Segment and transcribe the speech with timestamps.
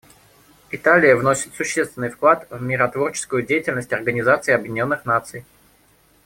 [0.71, 5.45] Италия вносит существенный вклад в миротворческую деятельность Организации Объединенных Наций.